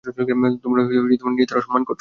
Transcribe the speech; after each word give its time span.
তোমরা 0.63 0.81
নিজেদের 1.31 1.57
অসম্মান 1.57 1.83
করেছো। 1.83 1.89